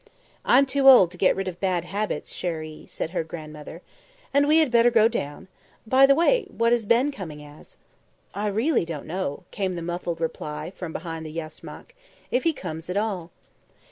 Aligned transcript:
"I'm 0.43 0.65
too 0.65 0.89
old 0.89 1.11
to 1.11 1.17
get 1.19 1.35
rid 1.35 1.47
of 1.47 1.59
bad 1.59 1.85
habits, 1.85 2.33
chérie," 2.33 2.89
said 2.89 3.11
her 3.11 3.23
godmother. 3.23 3.83
"And 4.33 4.47
we 4.47 4.57
had 4.57 4.71
better 4.71 4.89
go 4.89 5.07
down. 5.07 5.47
By 5.85 6.07
the 6.07 6.15
way, 6.15 6.45
what 6.49 6.73
is 6.73 6.87
Ben 6.87 7.11
coming 7.11 7.43
as?" 7.45 7.75
"I 8.33 8.47
really 8.47 8.83
don't 8.83 9.05
know," 9.05 9.43
came 9.51 9.75
the 9.75 9.83
muffled 9.83 10.19
reply 10.19 10.71
from 10.71 10.91
behind 10.91 11.23
the 11.23 11.29
yashmak, 11.31 11.93
"if 12.31 12.45
he 12.45 12.51
comes 12.51 12.89
at 12.89 12.97
all." 12.97 13.29